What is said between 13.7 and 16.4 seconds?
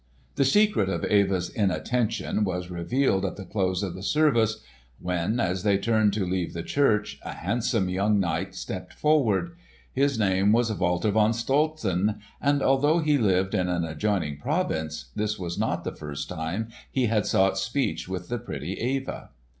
adjoining province, this was not the first